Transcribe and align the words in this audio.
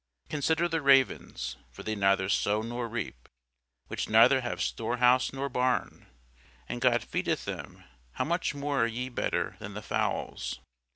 Consider 0.29 0.67
the 0.67 0.81
ravens: 0.81 1.57
for 1.69 1.83
they 1.83 1.93
neither 1.93 2.27
sow 2.27 2.63
nor 2.63 2.89
reap; 2.89 3.29
which 3.85 4.09
neither 4.09 4.41
have 4.41 4.59
storehouse 4.59 5.31
nor 5.31 5.47
barn; 5.47 6.07
and 6.67 6.81
God 6.81 7.03
feedeth 7.03 7.45
them: 7.45 7.83
how 8.13 8.25
much 8.25 8.55
more 8.55 8.81
are 8.83 8.87
ye 8.87 9.09
better 9.09 9.57
than 9.59 9.75
the 9.75 9.81
fowls? 9.83 10.59